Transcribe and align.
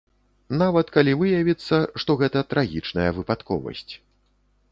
Нават 0.61 0.87
калі 0.95 1.11
выявіцца, 1.19 1.77
што 2.03 2.11
гэта 2.23 2.43
трагічная 2.53 3.05
выпадковасць. 3.17 3.93